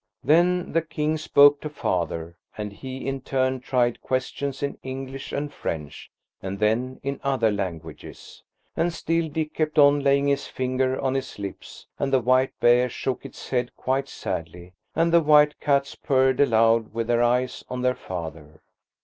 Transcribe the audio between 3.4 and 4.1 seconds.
tried